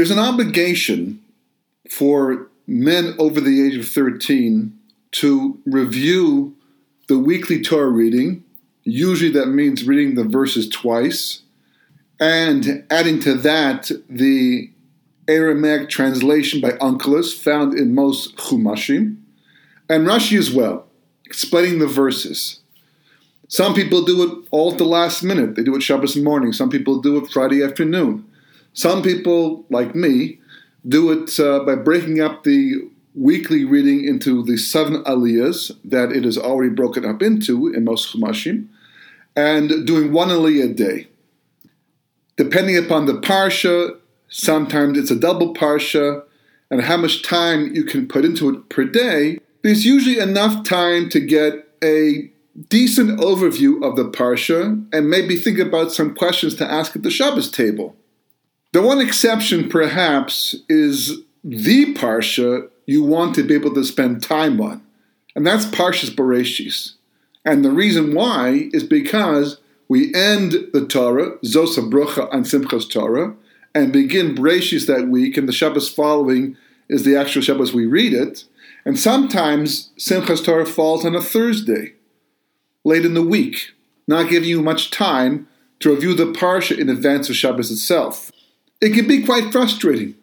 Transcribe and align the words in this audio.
There's 0.00 0.10
an 0.10 0.18
obligation 0.18 1.22
for 1.90 2.48
men 2.66 3.14
over 3.18 3.38
the 3.38 3.62
age 3.62 3.76
of 3.76 3.86
13 3.86 4.74
to 5.10 5.58
review 5.66 6.56
the 7.08 7.18
weekly 7.18 7.60
Torah 7.60 7.90
reading. 7.90 8.42
Usually 8.82 9.30
that 9.32 9.48
means 9.48 9.84
reading 9.84 10.14
the 10.14 10.24
verses 10.24 10.70
twice 10.70 11.42
and 12.18 12.82
adding 12.88 13.20
to 13.20 13.34
that 13.34 13.90
the 14.08 14.70
Aramaic 15.28 15.90
translation 15.90 16.62
by 16.62 16.70
Onkelos 16.78 17.38
found 17.38 17.74
in 17.74 17.94
most 17.94 18.36
Chumashim, 18.36 19.18
and 19.90 20.06
Rashi 20.06 20.38
as 20.38 20.50
well, 20.50 20.86
explaining 21.26 21.78
the 21.78 21.86
verses. 21.86 22.60
Some 23.48 23.74
people 23.74 24.06
do 24.06 24.22
it 24.22 24.48
all 24.50 24.72
at 24.72 24.78
the 24.78 24.86
last 24.86 25.22
minute. 25.22 25.56
They 25.56 25.62
do 25.62 25.76
it 25.76 25.82
Shabbos 25.82 26.16
morning. 26.16 26.54
Some 26.54 26.70
people 26.70 27.02
do 27.02 27.22
it 27.22 27.30
Friday 27.30 27.62
afternoon. 27.62 28.24
Some 28.72 29.02
people, 29.02 29.64
like 29.70 29.94
me, 29.94 30.40
do 30.86 31.10
it 31.10 31.38
uh, 31.38 31.60
by 31.64 31.74
breaking 31.74 32.20
up 32.20 32.44
the 32.44 32.88
weekly 33.14 33.64
reading 33.64 34.04
into 34.04 34.42
the 34.44 34.56
seven 34.56 35.02
aliyahs 35.04 35.76
that 35.84 36.12
it 36.12 36.24
is 36.24 36.38
already 36.38 36.72
broken 36.72 37.04
up 37.04 37.22
into 37.22 37.68
in 37.68 37.84
most 37.84 38.14
chumashim, 38.14 38.68
and 39.36 39.86
doing 39.86 40.12
one 40.12 40.28
aliyah 40.28 40.70
a 40.70 40.74
day. 40.74 41.08
Depending 42.36 42.76
upon 42.78 43.06
the 43.06 43.20
parsha, 43.20 43.98
sometimes 44.28 44.96
it's 44.96 45.10
a 45.10 45.18
double 45.18 45.52
parsha, 45.52 46.22
and 46.70 46.82
how 46.82 46.96
much 46.96 47.22
time 47.22 47.74
you 47.74 47.84
can 47.84 48.06
put 48.06 48.24
into 48.24 48.48
it 48.48 48.68
per 48.68 48.84
day, 48.84 49.38
there's 49.62 49.84
usually 49.84 50.18
enough 50.18 50.64
time 50.64 51.10
to 51.10 51.20
get 51.20 51.68
a 51.82 52.30
decent 52.68 53.18
overview 53.20 53.82
of 53.84 53.96
the 53.96 54.04
parsha 54.04 54.84
and 54.92 55.10
maybe 55.10 55.36
think 55.36 55.58
about 55.58 55.92
some 55.92 56.14
questions 56.14 56.54
to 56.54 56.70
ask 56.70 56.94
at 56.94 57.02
the 57.02 57.10
Shabbos 57.10 57.50
table. 57.50 57.96
The 58.72 58.82
one 58.82 59.00
exception, 59.00 59.68
perhaps, 59.68 60.54
is 60.68 61.22
the 61.42 61.92
parsha 61.94 62.68
you 62.86 63.02
want 63.02 63.34
to 63.34 63.42
be 63.42 63.54
able 63.54 63.74
to 63.74 63.84
spend 63.84 64.22
time 64.22 64.60
on, 64.60 64.80
and 65.34 65.44
that's 65.44 65.64
Parshas 65.64 66.10
Bereshis. 66.10 66.94
And 67.44 67.64
the 67.64 67.70
reason 67.70 68.14
why 68.14 68.68
is 68.72 68.84
because 68.84 69.60
we 69.88 70.14
end 70.14 70.52
the 70.72 70.86
Torah, 70.86 71.36
Zosa 71.38 71.90
Brucha 71.90 72.32
and 72.32 72.44
Simchas 72.44 72.88
Torah, 72.88 73.34
and 73.74 73.92
begin 73.92 74.36
Bereshis 74.36 74.86
that 74.86 75.08
week, 75.08 75.36
and 75.36 75.48
the 75.48 75.52
Shabbos 75.52 75.88
following 75.88 76.56
is 76.88 77.02
the 77.02 77.16
actual 77.16 77.42
Shabbos 77.42 77.72
we 77.72 77.86
read 77.86 78.12
it. 78.12 78.44
And 78.84 78.98
sometimes 78.98 79.90
Simchas 79.98 80.44
Torah 80.44 80.66
falls 80.66 81.04
on 81.04 81.16
a 81.16 81.20
Thursday, 81.20 81.94
late 82.84 83.04
in 83.04 83.14
the 83.14 83.22
week, 83.22 83.72
not 84.06 84.30
giving 84.30 84.48
you 84.48 84.62
much 84.62 84.90
time 84.92 85.48
to 85.80 85.90
review 85.90 86.14
the 86.14 86.32
Parsha 86.32 86.78
in 86.78 86.88
advance 86.88 87.28
of 87.28 87.36
Shabbos 87.36 87.72
itself. 87.72 88.30
It 88.80 88.94
can 88.94 89.06
be 89.06 89.22
quite 89.22 89.52
frustrating 89.52 90.14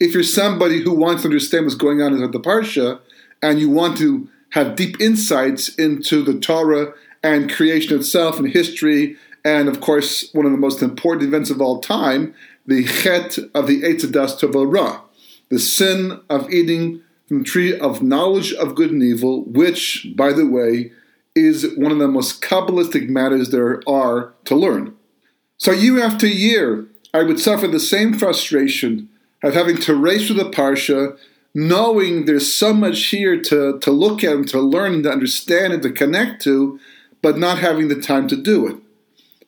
if 0.00 0.14
you're 0.14 0.22
somebody 0.22 0.82
who 0.82 0.92
wants 0.92 1.22
to 1.22 1.28
understand 1.28 1.66
what's 1.66 1.76
going 1.76 2.02
on 2.02 2.12
in 2.12 2.18
the 2.18 2.40
Parsha 2.40 3.00
and 3.42 3.60
you 3.60 3.70
want 3.70 3.98
to 3.98 4.28
have 4.50 4.74
deep 4.74 5.00
insights 5.00 5.68
into 5.76 6.22
the 6.22 6.38
Torah 6.38 6.92
and 7.22 7.52
creation 7.52 7.96
itself 7.98 8.38
and 8.38 8.48
history, 8.48 9.16
and 9.44 9.68
of 9.68 9.80
course, 9.80 10.32
one 10.32 10.46
of 10.46 10.52
the 10.52 10.58
most 10.58 10.82
important 10.82 11.28
events 11.28 11.50
of 11.50 11.60
all 11.60 11.80
time, 11.80 12.34
the 12.66 12.84
Chet 12.84 13.38
of 13.54 13.66
the 13.66 13.82
Eitzadas 13.82 14.38
Tovah 14.38 15.02
the 15.48 15.58
sin 15.58 16.20
of 16.28 16.50
eating 16.50 17.02
from 17.28 17.40
the 17.40 17.44
tree 17.44 17.78
of 17.78 18.02
knowledge 18.02 18.52
of 18.54 18.74
good 18.74 18.90
and 18.90 19.02
evil, 19.02 19.44
which, 19.44 20.06
by 20.16 20.32
the 20.32 20.46
way, 20.46 20.92
is 21.34 21.74
one 21.76 21.92
of 21.92 21.98
the 21.98 22.08
most 22.08 22.42
Kabbalistic 22.42 23.08
matters 23.08 23.50
there 23.50 23.82
are 23.88 24.32
to 24.44 24.56
learn. 24.56 24.96
So, 25.58 25.72
year 25.72 26.02
after 26.02 26.26
year, 26.26 26.86
I 27.12 27.22
would 27.22 27.40
suffer 27.40 27.66
the 27.66 27.80
same 27.80 28.14
frustration 28.14 29.08
of 29.42 29.54
having 29.54 29.76
to 29.78 29.94
race 29.94 30.26
through 30.26 30.36
the 30.36 30.50
Parsha, 30.50 31.18
knowing 31.54 32.24
there's 32.24 32.52
so 32.52 32.72
much 32.72 33.06
here 33.06 33.40
to, 33.42 33.78
to 33.80 33.90
look 33.90 34.22
at 34.22 34.34
and 34.34 34.48
to 34.48 34.60
learn 34.60 34.94
and 34.94 35.04
to 35.04 35.10
understand 35.10 35.72
and 35.72 35.82
to 35.82 35.90
connect 35.90 36.42
to, 36.42 36.78
but 37.22 37.38
not 37.38 37.58
having 37.58 37.88
the 37.88 38.00
time 38.00 38.28
to 38.28 38.36
do 38.36 38.66
it. 38.66 38.76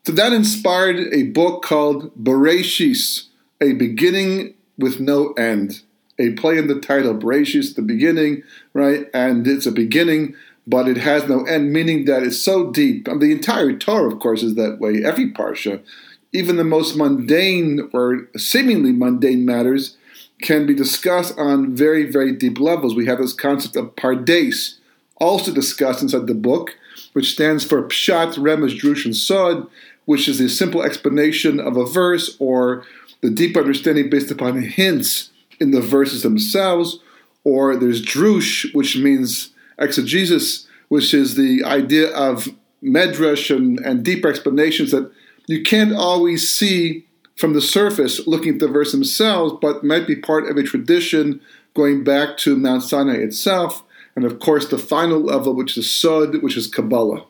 So 0.04 0.12
that 0.12 0.32
inspired 0.32 0.98
a 1.12 1.24
book 1.24 1.62
called 1.62 2.12
Bereshis, 2.22 3.26
A 3.60 3.72
Beginning 3.74 4.54
with 4.76 4.98
No 4.98 5.32
End. 5.34 5.82
A 6.18 6.32
play 6.32 6.58
in 6.58 6.66
the 6.66 6.80
title, 6.80 7.14
Bereshis, 7.14 7.74
the 7.74 7.82
beginning, 7.82 8.42
right? 8.74 9.06
And 9.14 9.46
it's 9.46 9.66
a 9.66 9.72
beginning, 9.72 10.34
but 10.66 10.88
it 10.88 10.98
has 10.98 11.28
no 11.28 11.44
end, 11.44 11.72
meaning 11.72 12.04
that 12.04 12.22
it's 12.22 12.38
so 12.38 12.70
deep. 12.70 13.08
And 13.08 13.20
the 13.20 13.32
entire 13.32 13.72
Torah, 13.72 14.12
of 14.12 14.20
course, 14.20 14.42
is 14.42 14.54
that 14.56 14.78
way. 14.78 15.02
Every 15.04 15.32
Parsha, 15.32 15.82
even 16.32 16.56
the 16.56 16.64
most 16.64 16.96
mundane 16.96 17.88
or 17.92 18.28
seemingly 18.36 18.92
mundane 18.92 19.44
matters, 19.44 19.96
can 20.40 20.66
be 20.66 20.74
discussed 20.74 21.38
on 21.38 21.74
very, 21.74 22.10
very 22.10 22.32
deep 22.32 22.58
levels. 22.58 22.94
We 22.94 23.06
have 23.06 23.18
this 23.18 23.32
concept 23.32 23.76
of 23.76 23.94
pardes, 23.96 24.78
also 25.16 25.52
discussed 25.52 26.02
inside 26.02 26.26
the 26.26 26.34
book, 26.34 26.76
which 27.12 27.32
stands 27.32 27.64
for 27.64 27.82
Pshat, 27.82 28.34
Remez, 28.34 28.78
Drush, 28.78 29.04
and 29.04 29.16
Sod, 29.16 29.66
which 30.04 30.28
is 30.28 30.38
the 30.38 30.48
simple 30.48 30.82
explanation 30.82 31.60
of 31.60 31.76
a 31.76 31.86
verse 31.86 32.36
or 32.40 32.84
the 33.20 33.30
deep 33.30 33.56
understanding 33.56 34.10
based 34.10 34.30
upon 34.30 34.60
hints 34.60 35.30
in 35.60 35.70
the 35.70 35.80
verses 35.80 36.22
themselves. 36.22 36.98
Or 37.44 37.76
there's 37.76 38.02
Drush, 38.02 38.74
which 38.74 38.96
means 38.96 39.50
exegesis, 39.78 40.66
which 40.88 41.14
is 41.14 41.36
the 41.36 41.62
idea 41.64 42.10
of 42.14 42.48
medrash 42.82 43.54
and, 43.54 43.78
and 43.80 44.04
deeper 44.04 44.28
explanations 44.28 44.90
that 44.90 45.10
you 45.46 45.62
can't 45.62 45.94
always 45.94 46.48
see 46.48 47.06
from 47.36 47.54
the 47.54 47.60
surface 47.60 48.26
looking 48.26 48.54
at 48.54 48.58
the 48.60 48.68
verse 48.68 48.92
themselves, 48.92 49.54
but 49.60 49.82
might 49.82 50.06
be 50.06 50.16
part 50.16 50.48
of 50.48 50.56
a 50.56 50.62
tradition 50.62 51.40
going 51.74 52.04
back 52.04 52.36
to 52.38 52.56
Mount 52.56 52.82
Sinai 52.82 53.16
itself 53.16 53.82
and 54.14 54.24
of 54.24 54.38
course 54.38 54.68
the 54.68 54.78
final 54.78 55.20
level, 55.20 55.54
which 55.54 55.76
is 55.76 55.90
Sod, 55.90 56.42
which 56.42 56.56
is 56.56 56.66
Kabbalah. 56.66 57.24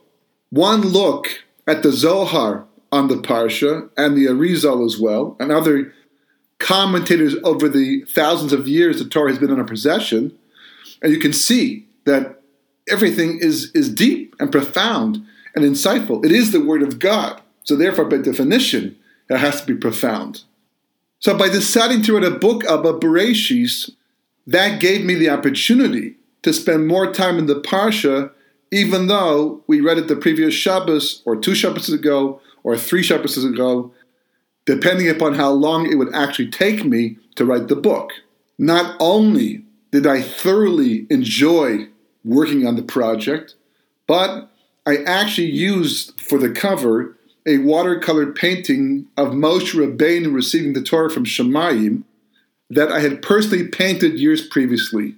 One 0.50 0.82
look 0.82 1.44
at 1.66 1.82
the 1.82 1.92
Zohar 1.92 2.66
on 2.90 3.08
the 3.08 3.16
Parsha 3.16 3.88
and 3.96 4.16
the 4.16 4.26
Arizal 4.26 4.84
as 4.84 4.98
well, 4.98 5.36
and 5.40 5.50
other 5.50 5.94
commentators 6.58 7.34
over 7.42 7.68
the 7.68 8.02
thousands 8.02 8.52
of 8.52 8.68
years 8.68 8.98
the 8.98 9.08
Torah 9.08 9.30
has 9.30 9.38
been 9.38 9.50
in 9.50 9.58
our 9.58 9.64
possession, 9.64 10.36
and 11.02 11.12
you 11.12 11.18
can 11.18 11.32
see 11.32 11.86
that 12.04 12.40
everything 12.88 13.38
is, 13.40 13.70
is 13.72 13.88
deep 13.88 14.34
and 14.38 14.52
profound 14.52 15.24
and 15.54 15.64
insightful. 15.64 16.24
It 16.24 16.32
is 16.32 16.52
the 16.52 16.64
Word 16.64 16.82
of 16.82 16.98
God, 16.98 17.40
so 17.64 17.76
therefore, 17.76 18.06
by 18.06 18.18
definition, 18.18 18.96
it 19.28 19.38
has 19.38 19.60
to 19.60 19.66
be 19.66 19.78
profound. 19.78 20.42
So, 21.18 21.36
by 21.36 21.48
deciding 21.48 22.02
to 22.02 22.14
write 22.14 22.24
a 22.24 22.30
book 22.30 22.64
about 22.64 23.00
Bereshis, 23.00 23.90
that 24.46 24.80
gave 24.80 25.04
me 25.04 25.14
the 25.14 25.30
opportunity 25.30 26.16
to 26.42 26.52
spend 26.52 26.88
more 26.88 27.12
time 27.12 27.38
in 27.38 27.46
the 27.46 27.60
Parsha, 27.60 28.32
even 28.72 29.06
though 29.06 29.62
we 29.66 29.80
read 29.80 29.98
it 29.98 30.08
the 30.08 30.16
previous 30.16 30.54
Shabbos, 30.54 31.22
or 31.24 31.36
two 31.36 31.54
Shabbos 31.54 31.88
ago, 31.88 32.40
or 32.64 32.76
three 32.76 33.02
Shabbos 33.02 33.42
ago, 33.44 33.92
depending 34.64 35.08
upon 35.08 35.34
how 35.34 35.50
long 35.50 35.90
it 35.90 35.96
would 35.96 36.14
actually 36.14 36.50
take 36.50 36.84
me 36.84 37.16
to 37.36 37.44
write 37.44 37.68
the 37.68 37.76
book. 37.76 38.12
Not 38.58 38.96
only 39.00 39.64
did 39.90 40.06
I 40.06 40.22
thoroughly 40.22 41.06
enjoy 41.10 41.88
working 42.24 42.66
on 42.66 42.76
the 42.76 42.82
project, 42.82 43.54
but 44.06 44.48
I 44.86 44.98
actually 44.98 45.50
used 45.50 46.20
for 46.20 46.38
the 46.38 46.50
cover 46.50 47.16
a 47.46 47.58
watercolor 47.58 48.32
painting 48.32 49.06
of 49.16 49.28
Moshe 49.28 49.74
Rabbeinu 49.74 50.32
receiving 50.32 50.72
the 50.72 50.82
Torah 50.82 51.10
from 51.10 51.24
Shemayim 51.24 52.04
that 52.70 52.90
I 52.90 53.00
had 53.00 53.22
personally 53.22 53.68
painted 53.68 54.18
years 54.18 54.46
previously. 54.46 55.16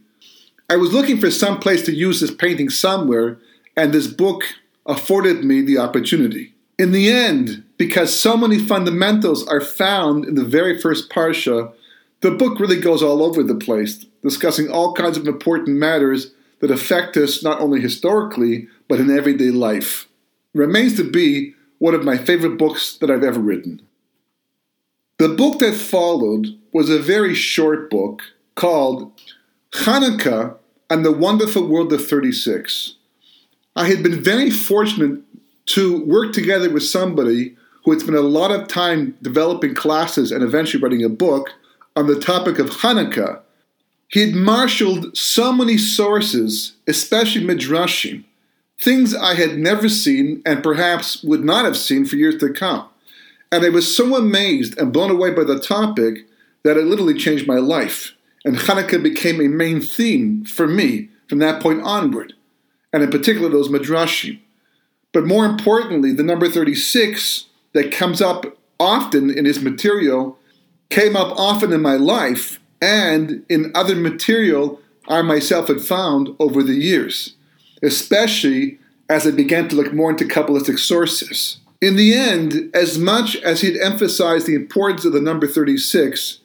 I 0.71 0.77
was 0.77 0.93
looking 0.93 1.21
for 1.21 1.31
some 1.31 1.61
place 1.61 1.85
to 1.85 1.95
use 1.95 2.21
this 2.21 2.35
painting 2.35 2.71
somewhere, 2.71 3.39
and 3.77 3.93
this 3.93 4.07
book 4.07 4.45
afforded 4.87 5.45
me 5.45 5.61
the 5.61 5.79
opportunity. 5.79 6.55
In 6.79 6.93
the 6.93 7.11
end, 7.11 7.63
because 7.77 8.19
so 8.19 8.37
many 8.37 8.59
fundamentals 8.59 9.47
are 9.47 9.61
found 9.61 10.25
in 10.25 10.35
the 10.35 10.45
very 10.45 10.81
first 10.81 11.11
Parsha, 11.11 11.73
the 12.23 12.31
book 12.31 12.59
really 12.59 12.81
goes 12.81 13.03
all 13.03 13.23
over 13.23 13.43
the 13.43 13.55
place, 13.55 14.07
discussing 14.23 14.71
all 14.71 14.95
kinds 14.95 15.17
of 15.17 15.29
important 15.29 15.77
matters 15.77 16.33
that 16.61 16.71
affect 16.71 17.17
us 17.17 17.43
not 17.43 17.61
only 17.61 17.81
historically, 17.81 18.67
but 18.89 18.99
in 18.99 19.11
everyday 19.11 19.51
life. 19.51 20.09
Remains 20.55 20.97
to 20.97 21.09
be 21.09 21.55
one 21.85 21.95
of 21.95 22.03
my 22.03 22.17
favorite 22.17 22.57
books 22.57 22.97
that 22.97 23.11
I've 23.11 23.23
ever 23.23 23.39
written. 23.39 23.83
The 25.19 25.29
book 25.29 25.59
that 25.59 25.75
followed 25.75 26.47
was 26.73 26.89
a 26.89 26.99
very 26.99 27.35
short 27.35 27.91
book 27.91 28.23
called 28.55 29.13
Hanukkah 29.75 30.57
and 30.89 31.05
the 31.05 31.13
Wonderful 31.13 31.69
World 31.69 31.93
of 31.93 32.09
36. 32.09 32.95
I 33.77 33.87
had 33.87 34.03
been 34.03 34.25
very 34.25 34.49
fortunate 34.49 35.21
to 35.77 36.03
work 36.07 36.33
together 36.33 36.71
with 36.71 36.85
somebody 36.85 37.55
who 37.85 37.91
had 37.91 38.01
spent 38.01 38.17
a 38.17 38.23
lot 38.23 38.51
of 38.51 38.67
time 38.67 39.19
developing 39.21 39.75
classes 39.75 40.33
and 40.33 40.43
eventually 40.43 40.83
writing 40.83 41.05
a 41.05 41.11
book 41.11 41.51
on 41.97 42.07
the 42.07 42.19
topic 42.19 42.59
of 42.59 42.71
Hanukkah. 42.81 43.43
He 44.09 44.21
had 44.21 44.35
marshaled 44.35 45.15
so 45.15 45.53
many 45.53 45.77
sources, 45.77 46.77
especially 46.89 47.45
Midrashim, 47.45 48.25
things 48.81 49.15
I 49.15 49.35
had 49.35 49.59
never 49.59 49.89
seen 49.89 50.43
and 50.45 50.63
perhaps 50.63 51.23
would 51.23 51.45
not 51.45 51.65
have 51.65 51.77
seen 51.77 52.05
for 52.05 52.17
years 52.17 52.39
to 52.39 52.53
come. 52.53 52.89
And 53.51 53.65
I 53.65 53.69
was 53.69 53.97
so 53.97 54.17
amazed 54.17 54.79
and 54.79 54.93
blown 54.93 55.11
away 55.11 55.31
by 55.31 55.45
the 55.45 55.61
topic 55.61 56.27
that 56.65 56.77
it 56.77 56.85
literally 56.85 57.15
changed 57.15 57.47
my 57.47 57.59
life. 57.59 58.13
And 58.45 58.57
Hanukkah 58.57 59.03
became 59.03 59.41
a 59.41 59.49
main 59.49 59.81
theme 59.81 60.45
for 60.45 60.67
me 60.67 61.09
from 61.29 61.39
that 61.39 61.63
point 61.63 61.83
onward, 61.83 62.35
and 62.93 63.03
in 63.03 63.11
particular 63.11 63.49
those 63.49 63.69
midrashim. 63.69 64.41
But 65.13 65.27
more 65.27 65.47
importantly, 65.47 66.13
the 66.13 66.23
number 66.23 66.49
36 66.49 67.47
that 67.73 67.93
comes 67.93 68.21
up 68.21 68.59
often 68.79 69.31
in 69.31 69.45
his 69.45 69.61
material 69.61 70.39
came 70.91 71.17
up 71.17 71.39
often 71.39 71.73
in 71.73 71.81
my 71.81 71.95
life 71.95 72.59
and 72.83 73.45
in 73.49 73.73
other 73.75 73.95
material 73.95 74.81
I 75.09 75.23
myself 75.23 75.69
had 75.69 75.81
found 75.81 76.35
over 76.39 76.63
the 76.63 76.75
years, 76.75 77.35
especially 77.85 78.79
as 79.09 79.27
I 79.27 79.31
began 79.31 79.69
to 79.69 79.77
look 79.77 79.93
more 79.93 80.11
into 80.11 80.25
Kabbalistic 80.25 80.79
sources. 80.79 81.59
In 81.81 81.97
the 81.97 82.15
end, 82.15 82.71
as 82.75 82.99
much 82.99 83.37
as 83.37 83.61
he'd 83.61 83.79
emphasized 83.79 84.47
the 84.47 84.55
importance 84.55 85.05
of 85.05 85.13
the 85.13 85.21
number 85.21 85.47
36, 85.47 86.41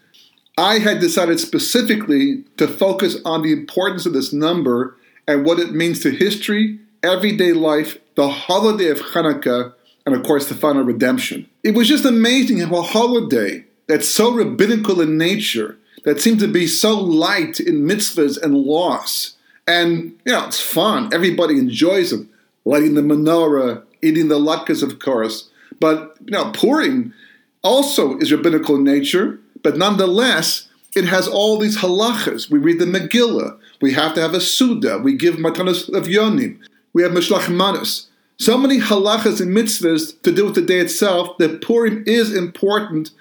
I 0.57 0.79
had 0.79 0.99
decided 0.99 1.39
specifically 1.39 2.43
to 2.57 2.67
focus 2.67 3.17
on 3.23 3.41
the 3.41 3.53
importance 3.53 4.05
of 4.05 4.13
this 4.13 4.33
number 4.33 4.97
and 5.27 5.45
what 5.45 5.59
it 5.59 5.71
means 5.71 6.01
to 6.01 6.11
history, 6.11 6.79
everyday 7.01 7.53
life, 7.53 7.97
the 8.15 8.29
holiday 8.29 8.89
of 8.89 8.99
Hanukkah, 8.99 9.73
and 10.05 10.15
of 10.15 10.23
course 10.23 10.49
the 10.49 10.55
final 10.55 10.83
redemption. 10.83 11.47
It 11.63 11.75
was 11.75 11.87
just 11.87 12.03
amazing 12.03 12.59
how 12.59 12.79
a 12.79 12.81
holiday 12.81 13.63
that's 13.87 14.09
so 14.09 14.31
rabbinical 14.31 14.99
in 14.99 15.17
nature, 15.17 15.77
that 16.03 16.21
seemed 16.21 16.39
to 16.39 16.47
be 16.47 16.67
so 16.67 16.99
light 16.99 17.59
in 17.59 17.85
mitzvahs 17.85 18.41
and 18.41 18.55
laws, 18.55 19.35
and 19.69 20.15
you 20.25 20.33
know, 20.33 20.47
it's 20.47 20.59
fun. 20.59 21.13
Everybody 21.13 21.59
enjoys 21.59 22.09
them. 22.09 22.27
Lighting 22.65 22.95
the 22.95 23.01
menorah, 23.01 23.83
eating 24.01 24.27
the 24.27 24.39
latkes, 24.39 24.81
of 24.83 24.99
course. 24.99 25.49
But 25.79 26.17
you 26.25 26.31
know, 26.31 26.51
Purim 26.51 27.13
also 27.61 28.17
is 28.17 28.31
rabbinical 28.31 28.75
in 28.75 28.83
nature, 28.83 29.39
but 29.61 29.77
nonetheless, 29.77 30.67
it 30.95 31.05
has 31.05 31.27
all 31.27 31.59
these 31.59 31.77
halachas. 31.77 32.49
We 32.49 32.57
read 32.57 32.79
the 32.79 32.85
Megillah. 32.85 33.57
We 33.79 33.93
have 33.93 34.15
to 34.15 34.21
have 34.21 34.33
a 34.33 34.37
Seudah. 34.39 35.03
We 35.03 35.15
give 35.15 35.35
matanas 35.35 35.87
of 35.95 36.07
Yonim. 36.07 36.57
We 36.93 37.03
have 37.03 37.11
Mishlach 37.11 37.47
Manas. 37.53 38.07
So 38.37 38.57
many 38.57 38.79
halachas 38.79 39.39
and 39.39 39.55
mitzvahs 39.55 40.19
to 40.23 40.31
do 40.31 40.45
with 40.45 40.55
the 40.55 40.61
day 40.61 40.79
itself 40.79 41.37
that 41.37 41.61
Purim 41.61 42.03
is 42.07 42.35
important 42.35 43.11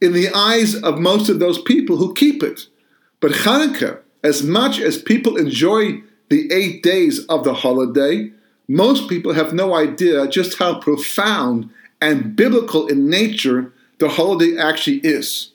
in 0.00 0.12
the 0.12 0.28
eyes 0.34 0.76
of 0.76 0.98
most 0.98 1.28
of 1.28 1.40
those 1.40 1.60
people 1.60 1.96
who 1.96 2.14
keep 2.14 2.42
it. 2.42 2.66
But 3.20 3.32
Hanukkah, 3.32 3.98
as 4.22 4.42
much 4.42 4.78
as 4.80 5.00
people 5.00 5.36
enjoy 5.36 6.02
the 6.28 6.52
eight 6.52 6.82
days 6.82 7.24
of 7.26 7.44
the 7.44 7.54
holiday, 7.54 8.30
most 8.68 9.08
people 9.08 9.32
have 9.32 9.52
no 9.52 9.74
idea 9.74 10.26
just 10.28 10.58
how 10.58 10.80
profound 10.80 11.70
and 12.00 12.34
biblical 12.36 12.86
in 12.88 13.08
nature 13.08 13.72
the 13.98 14.08
holiday 14.08 14.58
actually 14.58 14.98
is. 14.98 15.52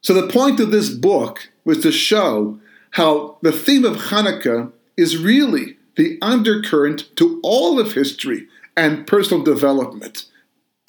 So, 0.00 0.14
the 0.14 0.28
point 0.28 0.60
of 0.60 0.70
this 0.70 0.90
book 0.90 1.50
was 1.64 1.82
to 1.82 1.92
show 1.92 2.58
how 2.92 3.38
the 3.42 3.52
theme 3.52 3.84
of 3.84 3.96
Hanukkah 3.96 4.72
is 4.96 5.16
really 5.16 5.76
the 5.96 6.18
undercurrent 6.22 7.14
to 7.16 7.40
all 7.42 7.78
of 7.78 7.92
history 7.92 8.46
and 8.76 9.06
personal 9.06 9.42
development. 9.42 10.26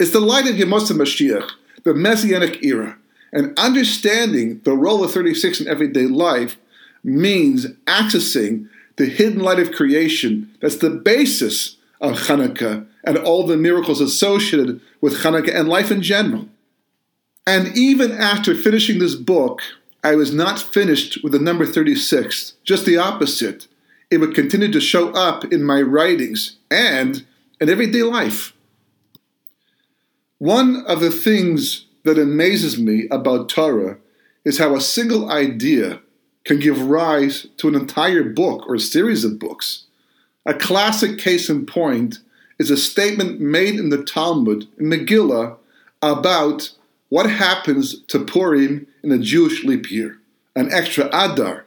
It's 0.00 0.12
the 0.12 0.20
light 0.20 0.48
of 0.48 0.56
Yemos 0.56 0.90
Mashiach, 0.90 1.48
the 1.84 1.94
Messianic 1.94 2.62
era, 2.64 2.98
and 3.32 3.56
understanding 3.58 4.60
the 4.64 4.72
role 4.72 5.04
of 5.04 5.12
36 5.12 5.60
in 5.60 5.68
everyday 5.68 6.06
life 6.06 6.56
means 7.04 7.66
accessing 7.86 8.68
the 8.96 9.06
hidden 9.06 9.40
light 9.40 9.58
of 9.58 9.72
creation 9.72 10.50
that's 10.60 10.76
the 10.76 10.90
basis 10.90 11.76
of 12.00 12.12
Hanukkah 12.20 12.86
and 13.04 13.18
all 13.18 13.46
the 13.46 13.56
miracles 13.56 14.00
associated 14.00 14.80
with 15.00 15.18
Hanukkah 15.18 15.54
and 15.54 15.68
life 15.68 15.90
in 15.90 16.02
general. 16.02 16.48
And 17.46 17.76
even 17.76 18.12
after 18.12 18.54
finishing 18.54 18.98
this 18.98 19.14
book, 19.14 19.60
I 20.02 20.14
was 20.14 20.32
not 20.32 20.60
finished 20.60 21.22
with 21.22 21.32
the 21.32 21.38
number 21.38 21.66
36, 21.66 22.54
just 22.64 22.86
the 22.86 22.96
opposite. 22.96 23.68
It 24.10 24.18
would 24.18 24.34
continue 24.34 24.70
to 24.70 24.80
show 24.80 25.10
up 25.10 25.44
in 25.52 25.62
my 25.62 25.80
writings 25.82 26.56
and 26.70 27.24
in 27.60 27.68
everyday 27.68 28.02
life. 28.02 28.54
One 30.38 30.84
of 30.86 31.00
the 31.00 31.10
things 31.10 31.86
that 32.04 32.18
amazes 32.18 32.78
me 32.78 33.08
about 33.10 33.48
Torah 33.48 33.98
is 34.44 34.58
how 34.58 34.74
a 34.74 34.80
single 34.80 35.30
idea 35.30 36.00
can 36.44 36.58
give 36.58 36.88
rise 36.88 37.46
to 37.56 37.68
an 37.68 37.74
entire 37.74 38.22
book 38.22 38.68
or 38.68 38.74
a 38.74 38.80
series 38.80 39.24
of 39.24 39.38
books. 39.38 39.84
A 40.46 40.54
classic 40.54 41.18
case 41.18 41.48
in 41.48 41.66
point 41.66 42.18
is 42.58 42.70
a 42.70 42.76
statement 42.76 43.40
made 43.40 43.76
in 43.76 43.88
the 43.88 44.04
Talmud, 44.04 44.68
in 44.78 44.86
Megillah, 44.86 45.56
about 46.02 46.70
what 47.08 47.30
happens 47.30 48.00
to 48.08 48.24
Purim 48.24 48.86
in 49.02 49.10
a 49.10 49.18
Jewish 49.18 49.64
leap 49.64 49.90
year, 49.90 50.18
an 50.54 50.70
extra 50.72 51.06
Adar. 51.06 51.64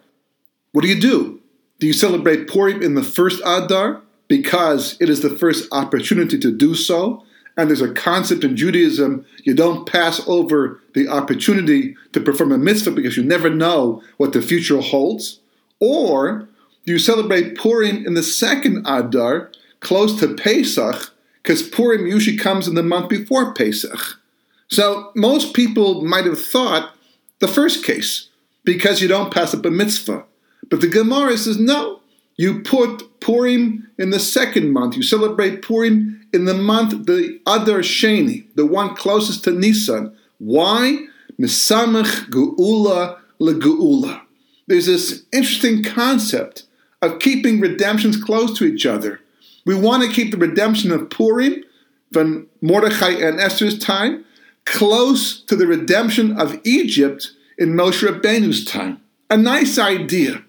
What 0.71 0.83
do 0.83 0.87
you 0.87 0.99
do? 0.99 1.41
Do 1.79 1.87
you 1.87 1.93
celebrate 1.93 2.47
Purim 2.47 2.81
in 2.81 2.93
the 2.93 3.03
first 3.03 3.41
Adar 3.45 4.01
because 4.27 4.97
it 4.99 5.09
is 5.09 5.21
the 5.21 5.35
first 5.35 5.67
opportunity 5.71 6.37
to 6.39 6.51
do 6.51 6.75
so? 6.75 7.23
And 7.57 7.69
there's 7.69 7.81
a 7.81 7.91
concept 7.91 8.43
in 8.43 8.55
Judaism 8.55 9.25
you 9.43 9.55
don't 9.55 9.89
pass 9.89 10.21
over 10.27 10.79
the 10.93 11.07
opportunity 11.07 11.95
to 12.13 12.21
perform 12.21 12.51
a 12.51 12.57
mitzvah 12.57 12.91
because 12.91 13.17
you 13.17 13.23
never 13.23 13.49
know 13.49 14.03
what 14.17 14.33
the 14.33 14.41
future 14.41 14.79
holds. 14.79 15.39
Or 15.79 16.47
you 16.85 16.99
celebrate 16.99 17.57
Purim 17.57 18.05
in 18.05 18.13
the 18.13 18.23
second 18.23 18.85
Adar, 18.85 19.51
close 19.79 20.19
to 20.19 20.35
Pesach, 20.35 21.11
because 21.41 21.67
Purim 21.67 22.05
usually 22.05 22.37
comes 22.37 22.67
in 22.67 22.75
the 22.75 22.83
month 22.83 23.09
before 23.09 23.53
Pesach. 23.53 24.19
So 24.67 25.11
most 25.15 25.53
people 25.53 26.03
might 26.03 26.25
have 26.25 26.43
thought 26.43 26.93
the 27.39 27.47
first 27.47 27.83
case, 27.83 28.29
because 28.63 29.01
you 29.01 29.07
don't 29.07 29.33
pass 29.33 29.53
up 29.53 29.65
a 29.65 29.71
mitzvah. 29.71 30.25
But 30.69 30.81
the 30.81 30.87
Gemara 30.87 31.37
says 31.37 31.59
no, 31.59 32.01
you 32.37 32.61
put 32.61 33.19
Purim 33.19 33.89
in 33.97 34.11
the 34.11 34.19
second 34.19 34.71
month. 34.71 34.95
You 34.95 35.03
celebrate 35.03 35.61
Purim 35.63 36.25
in 36.31 36.45
the 36.45 36.53
month, 36.53 37.05
the 37.07 37.39
Adar 37.47 37.79
Sheni, 37.79 38.47
the 38.55 38.65
one 38.65 38.95
closest 38.95 39.43
to 39.45 39.51
Nisan. 39.51 40.15
Why? 40.37 41.05
Misamach 41.39 42.29
Geula 42.29 43.17
LeGeula. 43.39 44.21
There's 44.67 44.85
this 44.85 45.23
interesting 45.31 45.83
concept 45.83 46.63
of 47.01 47.19
keeping 47.19 47.59
redemptions 47.59 48.21
close 48.21 48.57
to 48.57 48.65
each 48.65 48.85
other. 48.85 49.19
We 49.65 49.75
want 49.75 50.03
to 50.03 50.09
keep 50.09 50.31
the 50.31 50.37
redemption 50.37 50.91
of 50.91 51.09
Purim 51.09 51.63
from 52.11 52.47
Mordechai 52.61 53.11
and 53.11 53.39
Esther's 53.39 53.77
time 53.77 54.25
close 54.65 55.41
to 55.43 55.55
the 55.55 55.67
redemption 55.67 56.39
of 56.39 56.59
Egypt 56.63 57.31
in 57.57 57.73
Moshe 57.73 58.07
Rabbeinu's 58.07 58.65
time. 58.65 59.01
A 59.29 59.37
nice 59.37 59.77
idea, 59.77 60.43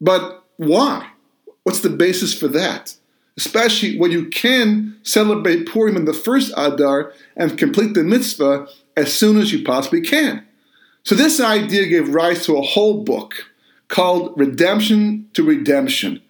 but 0.00 0.44
why? 0.56 1.10
What's 1.68 1.80
the 1.80 1.90
basis 1.90 2.32
for 2.32 2.48
that? 2.48 2.96
Especially 3.36 3.98
when 3.98 4.10
you 4.10 4.30
can 4.30 4.96
celebrate 5.02 5.68
Purim 5.68 5.98
in 5.98 6.06
the 6.06 6.14
first 6.14 6.50
Adar 6.56 7.12
and 7.36 7.58
complete 7.58 7.92
the 7.92 8.02
mitzvah 8.02 8.66
as 8.96 9.12
soon 9.12 9.36
as 9.36 9.52
you 9.52 9.62
possibly 9.62 10.00
can. 10.00 10.46
So, 11.02 11.14
this 11.14 11.40
idea 11.40 11.86
gave 11.86 12.14
rise 12.14 12.46
to 12.46 12.56
a 12.56 12.62
whole 12.62 13.04
book 13.04 13.34
called 13.88 14.32
Redemption 14.38 15.28
to 15.34 15.42
Redemption. 15.42 16.22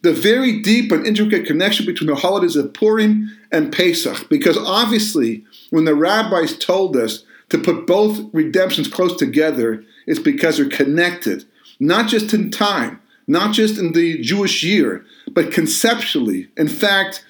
The 0.00 0.14
very 0.14 0.62
deep 0.62 0.90
and 0.90 1.06
intricate 1.06 1.44
connection 1.44 1.84
between 1.84 2.08
the 2.08 2.16
holidays 2.16 2.56
of 2.56 2.72
Purim 2.72 3.30
and 3.52 3.70
Pesach, 3.70 4.30
because 4.30 4.56
obviously, 4.56 5.44
when 5.68 5.84
the 5.84 5.94
rabbis 5.94 6.56
told 6.56 6.96
us 6.96 7.24
to 7.50 7.58
put 7.58 7.86
both 7.86 8.20
redemptions 8.32 8.88
close 8.88 9.14
together, 9.16 9.84
it's 10.06 10.18
because 10.18 10.56
they're 10.56 10.66
connected, 10.66 11.44
not 11.78 12.08
just 12.08 12.32
in 12.32 12.50
time, 12.50 13.02
not 13.28 13.54
just 13.54 13.78
in 13.78 13.92
the 13.92 14.20
Jewish 14.20 14.64
year, 14.64 15.04
but 15.30 15.52
conceptually. 15.52 16.48
In 16.56 16.66
fact, 16.66 17.24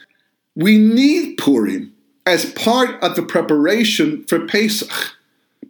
we 0.54 0.78
need 0.78 1.36
Purim 1.36 1.92
as 2.24 2.52
part 2.52 3.02
of 3.02 3.16
the 3.16 3.22
preparation 3.22 4.24
for 4.24 4.46
Pesach, 4.46 5.16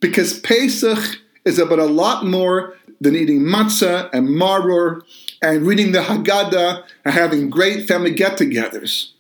because 0.00 0.38
Pesach 0.40 1.18
is 1.44 1.58
about 1.58 1.78
a 1.78 1.86
lot 1.86 2.24
more 2.24 2.74
than 3.00 3.16
eating 3.16 3.40
matzah 3.40 4.10
and 4.12 4.28
maror 4.28 5.02
and 5.40 5.66
reading 5.66 5.92
the 5.92 6.00
Haggadah 6.00 6.84
and 7.04 7.14
having 7.14 7.48
great 7.48 7.86
family 7.86 8.10
get 8.10 8.38
togethers. 8.38 9.12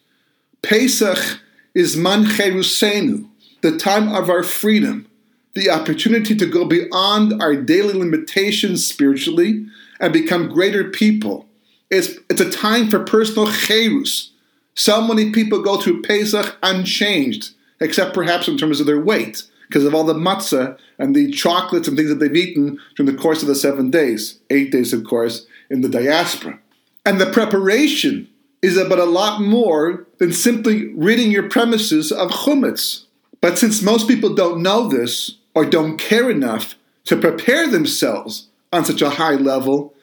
Pesach 0.62 1.40
is 1.74 1.96
Zman 1.96 2.24
Cherusenu, 2.24 3.28
the 3.62 3.78
time 3.78 4.08
of 4.08 4.28
our 4.28 4.42
freedom, 4.42 5.06
the 5.54 5.70
opportunity 5.70 6.34
to 6.34 6.46
go 6.46 6.64
beyond 6.64 7.40
our 7.40 7.54
daily 7.54 7.94
limitations 7.94 8.86
spiritually 8.86 9.66
and 10.00 10.12
become 10.12 10.48
greater 10.48 10.84
people. 10.84 11.46
It's, 11.90 12.16
it's 12.28 12.40
a 12.40 12.50
time 12.50 12.88
for 12.88 13.00
personal 13.00 13.50
cherus. 13.50 14.32
So 14.74 15.00
many 15.00 15.32
people 15.32 15.62
go 15.62 15.80
through 15.80 16.02
Pesach 16.02 16.56
unchanged, 16.62 17.50
except 17.80 18.14
perhaps 18.14 18.48
in 18.48 18.56
terms 18.58 18.80
of 18.80 18.86
their 18.86 19.00
weight, 19.00 19.42
because 19.66 19.84
of 19.84 19.94
all 19.94 20.04
the 20.04 20.14
matzah 20.14 20.78
and 20.98 21.14
the 21.14 21.30
chocolates 21.30 21.88
and 21.88 21.96
things 21.96 22.10
that 22.10 22.16
they've 22.16 22.34
eaten 22.34 22.78
during 22.96 23.10
the 23.10 23.20
course 23.20 23.42
of 23.42 23.48
the 23.48 23.54
seven 23.54 23.90
days. 23.90 24.38
Eight 24.50 24.70
days, 24.70 24.92
of 24.92 25.04
course, 25.04 25.46
in 25.70 25.80
the 25.80 25.88
diaspora. 25.88 26.58
And 27.04 27.20
the 27.20 27.30
preparation 27.30 28.28
is 28.62 28.76
about 28.76 28.98
a 28.98 29.04
lot 29.04 29.40
more 29.40 30.06
than 30.18 30.32
simply 30.32 30.88
ridding 30.94 31.30
your 31.30 31.48
premises 31.48 32.10
of 32.10 32.30
chumetz. 32.30 33.04
But 33.40 33.58
since 33.58 33.82
most 33.82 34.08
people 34.08 34.34
don't 34.34 34.62
know 34.62 34.88
this 34.88 35.36
or 35.54 35.64
don't 35.64 35.96
care 35.96 36.30
enough 36.30 36.74
to 37.04 37.16
prepare 37.16 37.68
themselves 37.68 38.47
on 38.72 38.84
such 38.84 39.02
a 39.02 39.10
high 39.10 39.34
level, 39.34 39.94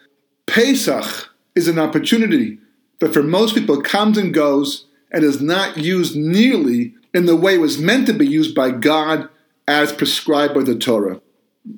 Pesach 0.46 1.30
is 1.56 1.68
an 1.68 1.80
opportunity 1.80 2.60
that 3.00 3.14
for 3.14 3.24
most 3.24 3.56
people 3.56 3.82
comes 3.82 4.18
and 4.18 4.34
goes 4.34 4.86
and 5.12 5.24
is 5.24 5.42
not 5.42 5.78
used 5.78 6.16
nearly 6.16 6.94
in 7.14 7.26
the 7.26 7.36
way 7.36 7.56
it 7.56 7.62
was 7.62 7.78
meant 7.78 8.08
to 8.08 8.14
be 8.14 8.28
used 8.28 8.56
by 8.56 8.72
God 8.72 9.30
as 9.68 9.94
prescribed 9.94 10.54
by 10.54 10.64
the 10.64 10.76
Torah. 10.76 11.22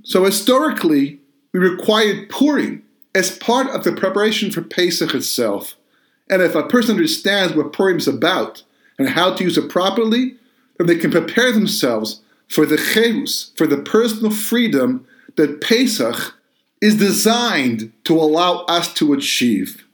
So 0.03 0.23
historically, 0.23 1.19
we 1.53 1.59
required 1.59 2.29
Purim 2.29 2.83
as 3.15 3.37
part 3.37 3.67
of 3.67 3.83
the 3.83 3.93
preparation 3.93 4.51
for 4.51 4.61
Pesach 4.61 5.13
itself. 5.13 5.75
And 6.29 6.41
if 6.41 6.55
a 6.55 6.67
person 6.67 6.95
understands 6.95 7.55
what 7.55 7.73
Purim 7.73 7.97
is 7.97 8.07
about 8.07 8.63
and 8.99 9.09
how 9.09 9.33
to 9.33 9.43
use 9.43 9.57
it 9.57 9.69
properly, 9.69 10.35
then 10.77 10.87
they 10.87 10.97
can 10.97 11.11
prepare 11.11 11.51
themselves 11.51 12.21
for 12.49 12.65
the 12.65 12.77
cherus, 12.77 13.51
for 13.55 13.67
the 13.67 13.77
personal 13.77 14.31
freedom 14.31 15.05
that 15.35 15.61
Pesach 15.61 16.36
is 16.81 16.97
designed 16.97 17.91
to 18.03 18.13
allow 18.15 18.65
us 18.65 18.93
to 18.95 19.13
achieve. 19.13 19.86